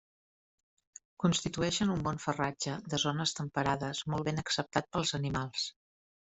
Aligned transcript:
Constitueixen 1.23 1.91
un 1.97 2.01
bon 2.07 2.17
farratge 2.25 2.79
de 2.95 3.01
zones 3.05 3.37
temperades 3.43 4.03
molt 4.15 4.29
ben 4.33 4.45
acceptat 4.47 4.93
pels 4.93 5.17
animals. 5.23 5.71